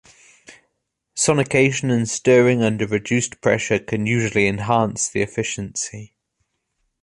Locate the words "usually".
4.07-4.47